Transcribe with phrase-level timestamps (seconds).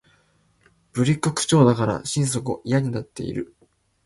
[0.93, 3.55] ぶりっ子口調だから心底嫌になっている